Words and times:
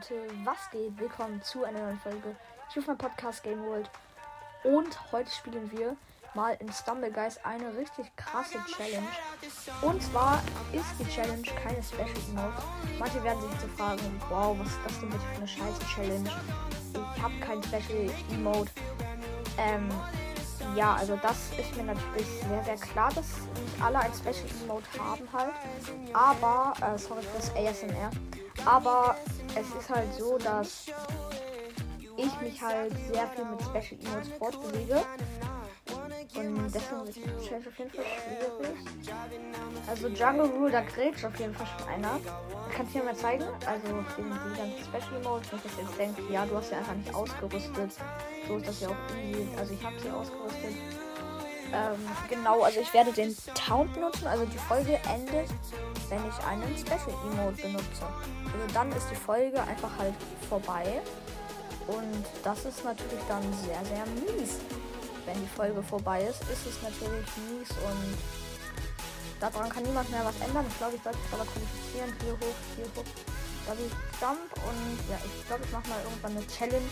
Leute, 0.00 0.22
was 0.44 0.70
geht? 0.70 0.98
Willkommen 0.98 1.42
zu 1.42 1.62
einer 1.62 1.80
neuen 1.80 1.98
Folge 1.98 2.34
hier 2.72 2.80
auf 2.80 2.86
meinem 2.86 2.96
Podcast 2.96 3.42
Game 3.42 3.62
World. 3.66 3.90
Und 4.64 5.12
heute 5.12 5.30
spielen 5.30 5.70
wir 5.72 5.94
mal 6.32 6.56
in 6.60 6.72
Stumble 6.72 7.10
Guys 7.10 7.38
eine 7.44 7.76
richtig 7.76 8.06
krasse 8.16 8.58
Challenge. 8.74 9.06
Und 9.82 10.02
zwar 10.02 10.42
ist 10.72 10.86
die 10.98 11.04
Challenge 11.04 11.42
keine 11.42 11.82
Special 11.82 12.08
Emote. 12.30 12.62
Manche 12.98 13.22
werden 13.22 13.42
sich 13.42 13.50
jetzt 13.60 13.76
fragen, 13.76 14.22
wow, 14.30 14.56
was 14.58 14.68
ist 14.68 14.78
das 14.86 15.00
denn 15.00 15.10
bitte 15.10 15.22
für 15.22 15.36
eine 15.36 15.48
scheiße 15.48 15.86
Challenge? 15.94 16.30
Ich 16.94 17.22
habe 17.22 17.34
kein 17.40 17.62
Special 17.62 18.10
Emote. 18.32 18.70
Ähm, 19.58 19.90
ja, 20.76 20.94
also 20.94 21.16
das 21.16 21.36
ist 21.58 21.76
mir 21.76 21.82
natürlich 21.82 22.28
sehr, 22.48 22.64
sehr 22.64 22.88
klar, 22.88 23.10
dass 23.14 23.26
nicht 23.26 23.82
alle 23.82 23.98
ein 23.98 24.12
Special 24.14 24.48
Emote 24.62 24.86
haben 24.98 25.28
halt. 25.30 25.52
Aber, 26.14 26.72
äh, 26.86 26.96
sorry 26.96 27.20
für 27.20 27.36
das 27.36 27.54
ASMR. 27.54 28.10
Aber 28.64 29.16
es 29.56 29.74
ist 29.74 29.90
halt 29.90 30.12
so, 30.14 30.38
dass 30.38 30.86
ich 32.16 32.40
mich 32.40 32.62
halt 32.62 32.92
sehr 33.12 33.26
viel 33.28 33.44
mit 33.44 33.62
Special 33.62 34.00
Emotes 34.00 34.28
fortbewege. 34.38 35.02
Und 36.34 36.72
deswegen 36.72 37.06
ist 37.06 37.46
Challenge 37.46 37.66
auf 37.66 37.78
jeden 37.78 37.90
Fall 37.90 38.04
schwierig. 38.04 38.76
Also 39.88 40.08
Jungle 40.08 40.46
Rule, 40.46 40.70
da 40.70 40.80
grätscht 40.82 41.24
auf 41.24 41.38
jeden 41.38 41.54
Fall 41.54 41.66
schon 41.66 41.88
einer. 41.88 42.20
Ich 42.68 42.76
kann 42.76 42.86
es 42.86 42.92
dir 42.92 43.02
mal 43.02 43.16
zeigen. 43.16 43.44
Also 43.66 43.86
wegen 43.88 44.30
die 44.30 44.58
ganzen 44.58 44.84
Special 44.84 45.20
Emotes. 45.20 45.52
Nicht, 45.52 45.64
dass 45.64 45.78
ihr 45.78 45.84
jetzt 45.84 45.98
denkt, 45.98 46.20
ja, 46.30 46.46
du 46.46 46.56
hast 46.56 46.68
sie 46.68 46.74
einfach 46.74 46.94
nicht 46.94 47.14
ausgerüstet. 47.14 47.92
So 48.46 48.56
ist 48.56 48.68
das 48.68 48.80
ja 48.80 48.88
auch 48.88 48.96
irgendwie. 49.16 49.58
Also 49.58 49.74
ich 49.74 49.84
habe 49.84 49.98
sie 49.98 50.10
ausgerüstet. 50.10 50.74
Ähm, 51.72 52.08
genau, 52.28 52.62
also 52.62 52.80
ich 52.80 52.92
werde 52.92 53.12
den 53.12 53.36
Town 53.54 53.92
benutzen. 53.92 54.26
Also 54.26 54.44
die 54.44 54.58
Folge 54.58 54.98
endet, 55.08 55.48
wenn 56.08 56.20
ich 56.28 56.44
einen 56.44 56.76
Special 56.76 57.14
Emote 57.30 57.62
benutze. 57.62 58.06
Also 58.44 58.74
dann 58.74 58.90
ist 58.92 59.06
die 59.10 59.16
Folge 59.16 59.60
einfach 59.62 59.90
halt 59.98 60.14
vorbei. 60.48 61.00
Und 61.86 62.24
das 62.44 62.64
ist 62.64 62.84
natürlich 62.84 63.24
dann 63.28 63.42
sehr, 63.64 63.84
sehr 63.84 64.06
mies. 64.06 64.58
Wenn 65.26 65.40
die 65.40 65.48
Folge 65.48 65.82
vorbei 65.82 66.22
ist, 66.22 66.42
ist 66.42 66.66
es 66.66 66.82
natürlich 66.82 67.26
mies 67.48 67.70
und 67.70 68.16
daran 69.40 69.68
kann 69.68 69.82
niemand 69.82 70.10
mehr 70.10 70.24
was 70.24 70.34
ändern. 70.46 70.64
Ich 70.68 70.78
glaube, 70.78 70.96
ich 70.96 71.02
sollte 71.02 71.18
mich 71.18 71.32
aber 71.32 71.44
qualifizieren. 71.44 72.12
Hier 72.22 72.32
hoch, 72.32 72.56
hier 72.76 72.86
hoch. 72.96 73.39
Double 73.70 73.90
Jump 74.20 74.66
und 74.66 74.98
ja, 75.08 75.16
ich 75.24 75.46
glaube, 75.46 75.62
ich 75.64 75.70
mache 75.70 75.88
mal 75.88 76.02
irgendwann 76.02 76.36
eine 76.36 76.46
Challenge. 76.48 76.90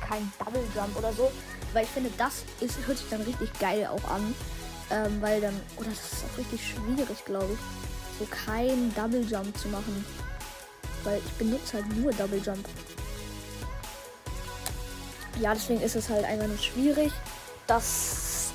Kein 0.00 0.32
Double 0.44 0.66
Jump 0.74 0.96
oder 0.98 1.12
so. 1.12 1.30
Weil 1.72 1.84
ich 1.84 1.90
finde, 1.90 2.10
das 2.18 2.42
ist, 2.60 2.84
hört 2.84 2.98
sich 2.98 3.08
dann 3.08 3.22
richtig 3.22 3.56
geil 3.60 3.86
auch 3.86 4.10
an. 4.10 4.34
Ähm, 4.90 5.22
weil 5.22 5.40
dann, 5.40 5.54
oder 5.76 5.88
das 5.88 6.12
ist 6.12 6.24
auch 6.24 6.38
richtig 6.38 6.60
schwierig, 6.66 7.24
glaube 7.24 7.52
ich. 7.52 8.18
So 8.18 8.26
kein 8.26 8.92
Double 8.94 9.22
Jump 9.22 9.56
zu 9.56 9.68
machen. 9.68 10.04
Weil 11.04 11.20
ich 11.24 11.32
benutze 11.34 11.74
halt 11.74 11.96
nur 11.96 12.12
Double 12.12 12.42
Jump. 12.44 12.66
Ja, 15.40 15.54
deswegen 15.54 15.80
ist 15.82 15.94
es 15.94 16.08
halt 16.08 16.24
einfach 16.24 16.48
nur 16.48 16.58
schwierig. 16.58 17.12
Das 17.68 18.50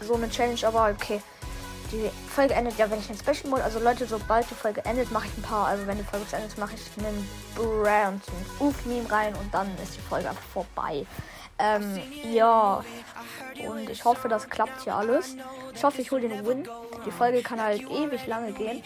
so 0.00 0.14
eine 0.14 0.30
Challenge, 0.30 0.66
aber 0.66 0.90
okay. 0.90 1.20
Die 1.92 2.10
Folge 2.28 2.54
endet 2.54 2.78
ja, 2.78 2.90
wenn 2.90 2.98
ich 2.98 3.06
den 3.06 3.16
Special 3.16 3.48
Mode, 3.48 3.64
also 3.64 3.78
Leute, 3.78 4.06
sobald 4.06 4.50
die 4.50 4.54
Folge 4.54 4.84
endet, 4.84 5.10
mache 5.12 5.26
ich 5.26 5.38
ein 5.38 5.42
paar, 5.42 5.68
also 5.68 5.86
wenn 5.86 5.98
die 5.98 6.04
Folge 6.04 6.26
zu 6.26 6.36
Ende 6.36 6.48
ist, 6.48 6.58
mache 6.58 6.74
ich 6.74 7.04
einen 7.04 7.28
Brand, 7.54 8.22
einen 8.28 8.46
Oof-Meme 8.58 9.10
rein 9.10 9.34
und 9.36 9.52
dann 9.54 9.68
ist 9.82 9.96
die 9.96 10.00
Folge 10.00 10.28
einfach 10.28 10.42
vorbei. 10.42 11.06
Ähm, 11.58 11.98
ja. 12.24 12.84
Und 13.66 13.88
ich 13.88 14.04
hoffe, 14.04 14.28
das 14.28 14.48
klappt 14.50 14.82
hier 14.82 14.94
alles. 14.94 15.36
Ich 15.74 15.82
hoffe, 15.84 16.02
ich 16.02 16.10
hole 16.10 16.28
den 16.28 16.44
Win. 16.44 16.68
Die 17.06 17.10
Folge 17.10 17.42
kann 17.42 17.62
halt 17.62 17.82
ewig 17.82 18.26
lange 18.26 18.52
gehen, 18.52 18.82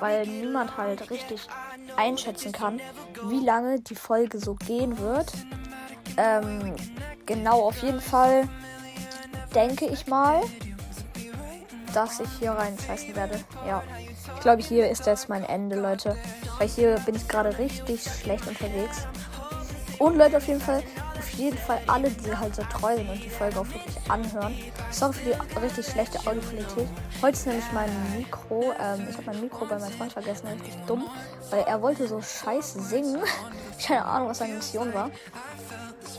weil 0.00 0.26
niemand 0.26 0.76
halt 0.76 1.10
richtig 1.10 1.46
einschätzen 1.96 2.52
kann, 2.52 2.80
wie 3.24 3.44
lange 3.44 3.80
die 3.80 3.94
Folge 3.94 4.38
so 4.38 4.54
gehen 4.54 4.98
wird. 4.98 5.32
Ähm, 6.16 6.74
genau, 7.26 7.62
auf 7.62 7.82
jeden 7.82 8.00
Fall 8.00 8.48
denke 9.54 9.86
ich 9.86 10.06
mal, 10.06 10.42
dass 11.94 12.20
ich 12.20 12.28
hier 12.38 12.52
reinscheißen 12.52 13.14
werde. 13.14 13.40
Ja. 13.66 13.82
Ich 14.34 14.40
glaube, 14.40 14.62
hier 14.62 14.90
ist 14.90 15.06
jetzt 15.06 15.28
mein 15.28 15.44
Ende, 15.44 15.76
Leute. 15.80 16.16
Weil 16.58 16.68
hier 16.68 16.96
bin 17.06 17.14
ich 17.14 17.26
gerade 17.28 17.56
richtig 17.58 18.02
schlecht 18.02 18.46
unterwegs. 18.46 19.06
Und 19.98 20.16
Leute, 20.16 20.38
auf 20.38 20.46
jeden 20.46 20.60
Fall, 20.60 20.82
auf 21.16 21.30
jeden 21.30 21.56
Fall 21.56 21.80
alle, 21.86 22.10
die 22.10 22.36
halt 22.36 22.54
so 22.54 22.62
treu 22.62 22.96
sind 22.96 23.08
und 23.08 23.22
die 23.22 23.30
Folge 23.30 23.60
auch 23.60 23.66
wirklich 23.66 23.96
anhören. 24.10 24.54
Sorry 24.90 25.12
für 25.12 25.30
die 25.30 25.58
richtig 25.58 25.86
schlechte 25.86 26.18
Audioqualität. 26.18 26.88
Heute 27.22 27.32
ist 27.32 27.46
nämlich 27.46 27.72
mein 27.72 27.90
Mikro, 28.16 28.72
ähm, 28.80 29.06
ich 29.08 29.16
habe 29.16 29.26
mein 29.26 29.40
Mikro 29.40 29.64
bei 29.66 29.78
meinem 29.78 29.92
Freund 29.92 30.12
vergessen, 30.12 30.48
richtig 30.48 30.74
dumm, 30.86 31.08
weil 31.50 31.62
er 31.62 31.80
wollte 31.80 32.08
so 32.08 32.20
scheiße 32.20 32.80
singen. 32.80 33.22
Keine 33.86 34.04
Ahnung, 34.04 34.28
was 34.28 34.38
seine 34.38 34.54
Mission 34.54 34.92
war. 34.94 35.10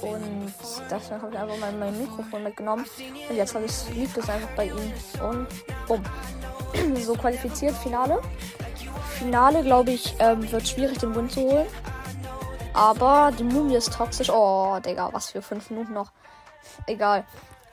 Und 0.06 0.54
deswegen 0.90 1.22
habe 1.22 1.34
ich 1.34 1.40
einfach 1.40 1.58
mal 1.58 1.72
mein 1.72 2.00
Mikrofon 2.00 2.44
mitgenommen. 2.44 2.86
Und 3.30 3.36
jetzt 3.36 3.56
habe 3.56 3.66
ich 3.66 3.96
liegt 3.96 4.16
es 4.18 4.30
einfach 4.30 4.50
bei 4.56 4.68
ihm. 4.68 4.94
Und 5.22 5.48
bumm. 5.88 6.04
so 6.96 7.14
qualifiziert, 7.14 7.76
Finale. 7.78 8.22
Finale, 9.18 9.64
glaube 9.64 9.92
ich, 9.92 10.16
ähm, 10.20 10.50
wird 10.52 10.68
schwierig, 10.68 11.00
den 11.00 11.16
Win 11.16 11.30
zu 11.30 11.42
holen. 11.42 11.68
Aber 12.74 13.32
die 13.38 13.44
Mumie 13.44 13.76
ist 13.76 13.94
toxisch. 13.94 14.30
Oh, 14.30 14.78
Digga, 14.86 15.10
was 15.14 15.32
für 15.32 15.42
fünf 15.42 15.70
Minuten 15.70 15.94
noch. 15.94 16.12
Egal. 16.86 17.24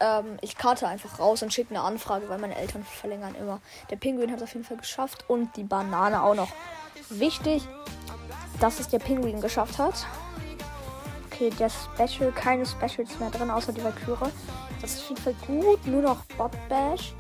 Ähm, 0.01 0.39
ich 0.41 0.57
karte 0.57 0.87
einfach 0.87 1.19
raus 1.19 1.43
und 1.43 1.53
schicke 1.53 1.75
eine 1.75 1.85
Anfrage, 1.85 2.29
weil 2.29 2.39
meine 2.39 2.57
Eltern 2.57 2.85
verlängern 2.85 3.35
immer. 3.35 3.61
Der 3.91 3.97
Pinguin 3.97 4.31
hat 4.31 4.39
es 4.39 4.45
auf 4.45 4.55
jeden 4.55 4.65
Fall 4.65 4.77
geschafft 4.77 5.25
und 5.29 5.57
die 5.57 5.65
Banane 5.65 6.23
auch 6.23 6.35
noch. 6.35 6.49
Wichtig, 7.11 7.67
dass 8.61 8.81
es 8.81 8.89
der 8.89 9.01
Pinguin 9.01 9.41
geschafft 9.41 9.79
hat. 9.79 10.07
Okay, 11.33 11.51
der 11.59 11.71
Special, 11.71 12.31
keine 12.31 12.67
Specials 12.67 13.19
mehr 13.19 13.31
drin, 13.31 13.51
außer 13.51 13.73
die 13.73 13.83
Valkyrie. 13.83 14.31
Das 14.83 14.93
ist 14.93 15.03
auf 15.03 15.09
jeden 15.09 15.23
Fall 15.23 15.35
gut. 15.47 15.87
Nur 15.87 16.03
noch 16.03 16.25
Bot 16.37 16.53
Bash. 16.69 17.15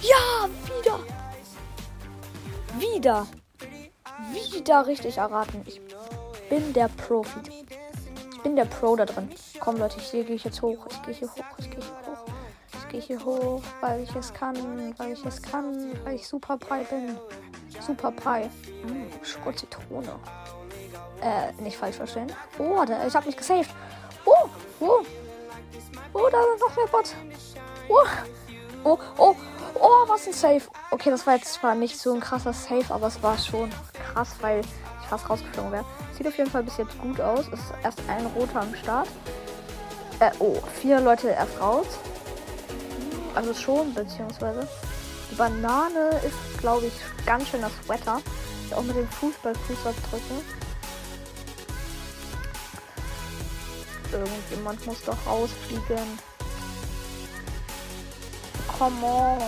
Ja, 0.00 0.48
wieder. 0.64 1.00
Wieder. 2.78 3.26
Wieder 4.32 4.86
richtig 4.86 5.18
erraten. 5.18 5.62
Ich 5.66 5.80
bin 6.48 6.72
der 6.72 6.88
Profi. 6.88 7.40
Ich 8.32 8.42
bin 8.42 8.54
der 8.54 8.66
Pro 8.66 8.94
da 8.94 9.06
drin. 9.06 9.28
Komm, 9.58 9.78
Leute, 9.78 9.98
hier 9.98 10.22
gehe 10.22 10.36
ich 10.36 10.44
jetzt 10.44 10.62
hoch. 10.62 10.86
Ich 10.90 11.02
gehe 11.02 11.14
hier 11.14 11.28
hoch. 11.28 11.58
Ich 11.58 11.68
gehe 11.70 11.80
hier 11.80 11.90
hoch. 12.06 12.24
Ich 12.78 12.88
gehe 12.88 13.00
hier 13.00 13.24
hoch, 13.24 13.62
weil 13.80 14.04
ich 14.04 14.14
es 14.14 14.32
kann. 14.32 14.94
Weil 14.98 15.12
ich 15.12 15.24
es 15.24 15.42
kann. 15.42 15.92
Weil 16.04 16.14
ich 16.14 16.28
super 16.28 16.56
Pie 16.56 16.84
bin. 16.88 17.16
Super 17.80 18.12
Pie. 18.12 18.48
Mmh, 18.86 19.24
Schokozitrone. 19.24 20.20
Äh, 21.26 21.60
nicht 21.60 21.76
falsch 21.76 21.96
verstehen. 21.96 22.32
Oh, 22.56 22.84
da, 22.86 23.04
ich 23.04 23.16
habe 23.16 23.26
mich 23.26 23.36
gesaved. 23.36 23.68
Oh, 24.24 24.48
oh. 24.78 25.04
Oh, 26.12 26.28
da 26.30 26.38
sind 26.40 26.60
noch 26.60 26.76
mehr 26.76 26.86
Bots. 26.86 27.14
Oh, 27.88 28.06
oh, 28.84 28.98
oh, 29.18 29.34
oh, 29.74 30.04
was 30.06 30.28
ein 30.28 30.32
Save. 30.32 30.62
Okay, 30.92 31.10
das 31.10 31.26
war 31.26 31.34
jetzt 31.34 31.54
zwar 31.54 31.74
nicht 31.74 31.98
so 31.98 32.14
ein 32.14 32.20
krasser 32.20 32.52
Save, 32.52 32.84
aber 32.90 33.08
es 33.08 33.20
war 33.24 33.36
schon 33.38 33.72
krass, 34.12 34.36
weil 34.40 34.60
ich 34.60 35.08
fast 35.08 35.28
rausgeflogen 35.28 35.72
wäre. 35.72 35.84
Sieht 36.16 36.28
auf 36.28 36.38
jeden 36.38 36.48
Fall 36.48 36.62
bis 36.62 36.76
jetzt 36.76 36.96
gut 37.00 37.20
aus. 37.20 37.48
Ist 37.48 37.74
erst 37.82 38.00
ein 38.08 38.26
roter 38.26 38.60
am 38.60 38.72
Start. 38.76 39.08
Äh, 40.20 40.30
oh, 40.38 40.62
vier 40.80 41.00
Leute 41.00 41.30
erst 41.30 41.60
raus. 41.60 41.86
Also 43.34 43.52
schon, 43.52 43.92
beziehungsweise. 43.94 44.68
Die 45.32 45.34
Banane 45.34 46.20
ist, 46.24 46.60
glaube 46.60 46.86
ich, 46.86 46.94
ganz 47.26 47.48
schön 47.48 47.62
das 47.62 47.72
Wetter. 47.88 48.22
Auch 48.76 48.82
mit 48.82 48.94
dem 48.94 49.08
Fußballfuß 49.08 49.82
drücken. 49.82 50.65
Irgendjemand 54.18 54.86
muss 54.86 55.02
doch 55.04 55.26
rausfliegen. 55.26 56.18
Come 58.78 59.06
on. 59.06 59.38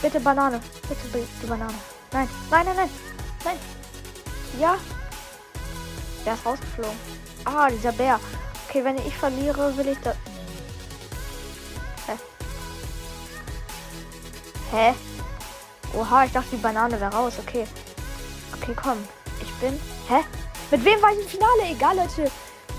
Bitte 0.00 0.20
Banane. 0.20 0.60
Bitte 0.88 1.26
die 1.42 1.46
Banane. 1.46 1.74
Nein, 2.12 2.28
nein, 2.50 2.66
nein, 2.66 2.76
nein. 2.76 2.90
Nein. 3.44 3.58
Ja. 4.60 4.76
Der 6.24 6.34
ist 6.34 6.46
rausgeflogen. 6.46 6.98
Ah, 7.44 7.68
dieser 7.68 7.92
Bär. 7.92 8.20
Okay, 8.68 8.84
wenn 8.84 8.98
ich 8.98 9.16
verliere, 9.16 9.76
will 9.76 9.88
ich 9.88 9.98
da. 9.98 10.14
Hä? 12.06 12.18
Hä? 14.70 14.94
Oha, 15.94 16.24
ich 16.24 16.32
dachte, 16.32 16.50
die 16.52 16.56
Banane 16.56 17.00
wäre 17.00 17.12
raus. 17.12 17.34
Okay. 17.38 17.66
Okay, 18.54 18.74
komm. 18.74 18.98
Ich 19.40 19.52
bin. 19.54 19.78
Hä? 20.08 20.24
Mit 20.70 20.84
wem 20.84 21.02
war 21.02 21.12
ich 21.12 21.20
im 21.20 21.28
Finale? 21.28 21.64
Egal, 21.70 21.96
Leute. 21.96 22.30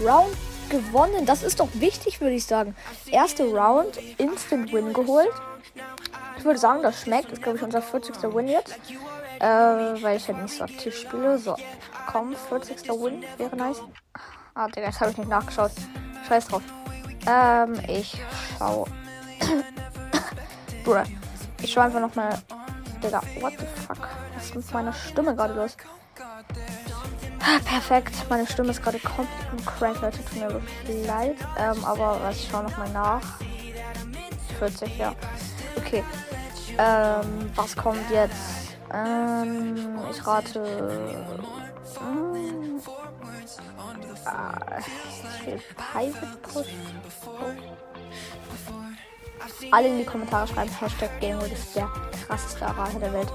Round 0.02 0.36
gewonnen. 0.70 1.26
Das 1.26 1.44
ist 1.44 1.60
doch 1.60 1.70
wichtig, 1.74 2.22
würde 2.22 2.36
ich 2.36 2.46
sagen. 2.46 2.76
Erste 3.06 3.44
Round, 3.44 3.98
Instant 4.18 4.72
Win 4.74 4.94
geholt. 4.94 5.32
Ich 6.38 6.46
würde 6.46 6.60
sagen, 6.60 6.82
das 6.82 7.02
schmeckt. 7.02 7.32
Ist, 7.32 7.42
glaube 7.42 7.58
ich, 7.58 7.64
unser 7.64 7.82
40. 7.82 8.16
Win 8.34 8.48
jetzt. 8.48 8.76
Äh, 9.40 9.46
weil 9.46 10.18
ich 10.18 10.28
halt 10.28 10.42
nicht 10.42 10.56
so 10.56 10.64
aktiv 10.64 10.96
spiele. 10.96 11.38
So, 11.38 11.56
komm, 12.12 12.36
40. 12.50 12.90
Win 12.90 13.24
wäre 13.38 13.56
nice. 13.56 13.82
Ah, 14.56 14.68
Digga, 14.68 14.88
jetzt 14.88 15.00
habe 15.00 15.12
ich 15.12 15.18
nicht 15.18 15.30
nachgeschaut. 15.30 15.72
Scheiß 16.28 16.48
drauf. 16.48 16.62
Ähm, 17.28 17.80
ich 17.88 18.22
schau. 18.58 18.86
Bruh. 20.84 21.04
Ich 21.62 21.72
schau 21.72 21.82
einfach 21.82 22.00
nochmal. 22.00 22.38
Digga, 23.02 23.22
what 23.40 23.54
the 23.58 23.66
fuck? 23.88 24.08
Was 24.36 24.46
ist 24.46 24.56
mit 24.56 24.74
meiner 24.74 24.94
Stimme 24.94 25.36
gerade 25.36 25.54
los? 25.54 25.78
Ah, 27.46 27.60
Perfekt, 27.66 28.14
meine 28.30 28.48
Stimme 28.48 28.70
ist 28.72 28.82
gerade 28.82 29.00
komplett 29.00 29.52
im 29.52 29.66
Crack, 29.66 30.02
Leute, 30.02 30.18
tut 30.24 30.36
mir 30.36 30.50
wirklich 30.50 31.06
leid. 31.06 31.36
Ähm, 31.58 31.84
aber 31.84 32.20
was 32.24 32.38
ich 32.38 32.48
schaue 32.50 32.64
nochmal 32.64 32.90
nach. 32.92 33.22
40, 34.60 34.98
ja. 34.98 35.14
Okay. 35.76 36.04
Ähm, 36.78 37.52
was 37.56 37.76
kommt 37.76 38.10
jetzt? 38.10 38.78
Ähm, 38.94 40.00
ich 40.10 40.26
rate. 40.26 40.60
Ähm, 42.02 42.82
ah, 44.26 44.56
ich 44.80 45.46
will 45.48 45.62
Pirate 45.76 46.38
Push. 46.42 46.68
Alle 49.72 49.88
in 49.90 49.98
die 49.98 50.06
Kommentare 50.06 50.48
schreiben, 50.48 50.72
Hashtag 50.80 51.20
Gameboy 51.20 51.52
ist 51.52 51.76
der 51.76 51.90
krasseste 52.26 52.64
Errater 52.64 53.00
der 53.00 53.14
Welt. 53.14 53.28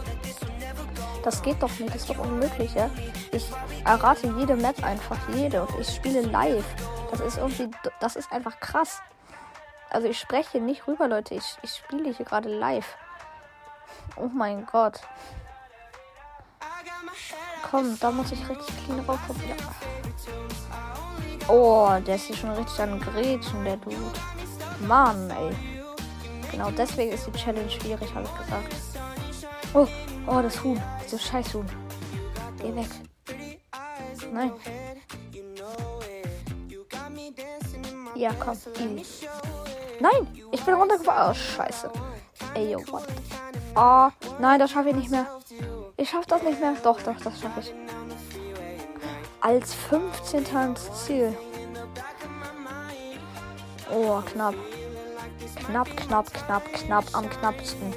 Das 1.25 1.43
geht 1.43 1.63
doch 1.63 1.71
nicht, 1.79 1.95
das 1.95 2.03
ist 2.03 2.11
doch 2.11 2.19
unmöglich, 2.19 2.75
ja? 2.75 2.91
Ich 3.33 3.51
errate 3.85 4.33
jede 4.39 4.57
Map 4.57 4.83
einfach, 4.83 5.17
jede. 5.35 5.63
Und 5.63 5.81
ich 5.81 5.95
spiele 5.95 6.23
live. 6.23 6.65
Das 7.11 7.21
ist 7.21 7.39
irgendwie, 7.39 7.71
das 8.01 8.17
ist 8.17 8.31
einfach 8.33 8.59
krass. 8.61 9.01
Also 9.91 10.09
ich 10.09 10.19
spreche 10.19 10.61
nicht 10.61 10.87
rüber, 10.87 11.09
Leute. 11.09 11.35
Ich, 11.35 11.57
ich 11.63 11.75
spiele 11.77 12.13
hier 12.13 12.27
gerade 12.27 12.49
live. 12.49 12.97
Oh 14.17 14.29
mein 14.33 14.67
Gott. 14.67 15.01
Komm, 17.71 17.99
da 17.99 18.11
muss 18.11 18.33
ich 18.33 18.49
richtig 18.49 18.85
clean 18.85 19.01
rauskommen. 19.01 19.43
Ja. 19.49 19.57
Oh, 21.49 21.99
der 22.07 22.17
ist 22.17 22.27
hier 22.27 22.37
schon 22.37 22.51
richtig 22.51 22.81
an 22.81 23.01
Gretchen, 23.01 23.65
der 23.65 23.77
Dude. 23.79 23.97
Mann, 24.87 25.31
ey. 25.31 25.55
Genau 26.51 26.71
deswegen 26.71 27.13
ist 27.13 27.27
die 27.27 27.33
Challenge 27.33 27.71
schwierig, 27.71 28.15
habe 28.15 28.25
ich 28.25 28.45
gesagt. 28.45 28.75
Oh, 29.75 29.87
oh, 30.29 30.43
das 30.43 30.63
Huhn. 30.63 30.81
Dieses 31.05 31.25
scheiß 31.27 31.55
Huhn. 31.55 31.67
Geh 32.61 32.75
weg. 32.75 32.89
Nein. 34.33 34.53
Ja, 38.15 38.31
komm. 38.39 38.57
Easy. 38.97 39.29
Nein, 40.01 40.27
ich 40.53 40.65
bin 40.65 40.75
runtergefallen. 40.75 41.31
Oh, 41.31 41.35
scheiße. 41.35 41.91
Ey, 42.55 42.73
yo, 42.73 42.81
what? 42.91 43.05
Oh, 43.75 44.09
nein, 44.39 44.59
das 44.59 44.71
schaffe 44.71 44.91
ich 44.91 44.97
nicht 44.97 45.11
mehr. 45.11 45.27
Ich 45.97 46.11
schaffe 46.11 46.27
das 46.29 46.43
nicht 46.43 46.61
mehr. 46.61 46.75
Doch, 46.83 47.01
doch, 47.03 47.17
das 47.23 47.41
schaffe 47.41 47.61
ich. 47.61 47.75
Als 49.41 49.75
15. 49.75 50.45
ins 50.45 51.05
Ziel. 51.05 51.37
Oh, 53.91 54.21
knapp. 54.33 54.55
Knapp, 55.67 55.97
knapp, 55.97 56.33
knapp, 56.33 56.73
knapp, 56.73 57.05
am 57.13 57.29
knappsten. 57.29 57.95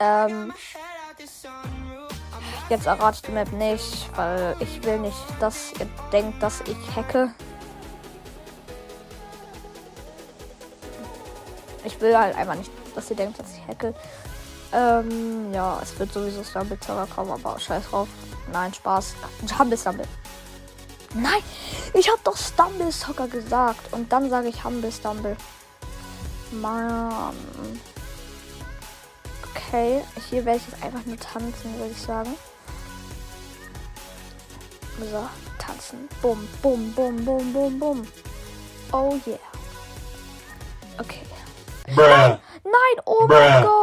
Ähm, 0.00 0.52
jetzt 2.70 2.86
errate 2.86 3.16
ich 3.16 3.22
die 3.22 3.32
Map 3.32 3.52
nicht, 3.52 4.10
weil 4.16 4.56
ich 4.60 4.82
will 4.82 4.98
nicht, 4.98 5.18
dass 5.38 5.72
ihr 5.78 5.86
denkt, 6.10 6.42
dass 6.42 6.62
ich 6.62 6.96
hacke. 6.96 7.34
Ich 11.84 12.00
will 12.00 12.16
halt 12.16 12.34
einfach 12.34 12.54
nicht, 12.54 12.70
dass 12.94 13.10
ihr 13.10 13.16
denkt, 13.16 13.38
dass 13.38 13.52
ich 13.52 13.66
hacke. 13.68 13.94
Ähm, 14.72 15.52
ja, 15.52 15.78
es 15.82 15.98
wird 15.98 16.12
sowieso 16.12 16.44
Stumble 16.44 16.78
Zauber 16.80 17.06
kommen, 17.06 17.32
aber 17.32 17.58
scheiß 17.58 17.90
drauf. 17.90 18.08
Nein, 18.52 18.72
Spaß. 18.72 19.14
Humble 19.58 19.76
Stumble. 19.76 20.06
Nein, 21.12 21.42
ich 21.92 22.08
habe 22.08 22.20
doch 22.24 22.36
Stumble 22.36 22.92
Soccer 22.92 23.28
gesagt. 23.28 23.92
Und 23.92 24.12
dann 24.12 24.30
sage 24.30 24.48
ich 24.48 24.64
Humble 24.64 24.92
Stumble. 24.92 25.36
Mann. 26.52 27.34
Okay, 29.54 30.02
hier 30.28 30.44
werde 30.44 30.58
ich 30.58 30.68
jetzt 30.72 30.82
einfach 30.82 31.04
nur 31.06 31.16
tanzen, 31.18 31.78
würde 31.78 31.92
ich 31.92 32.00
sagen. 32.00 32.36
So, 34.98 35.28
tanzen. 35.58 36.08
Bum, 36.20 36.46
bum, 36.60 36.92
bum, 36.92 37.24
bum, 37.24 37.52
bum, 37.52 37.78
bum. 37.78 38.06
Oh 38.92 39.18
yeah. 39.26 39.38
Okay. 40.98 41.22
Bruh. 41.94 42.38
Nein, 42.64 43.02
oh 43.06 43.26
Bruh. 43.26 43.34
mein 43.38 43.62
Gott. 43.64 43.79